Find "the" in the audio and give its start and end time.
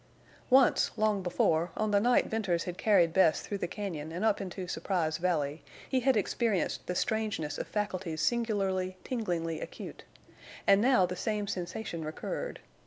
1.91-1.99, 3.59-3.67, 6.87-6.95, 11.05-11.15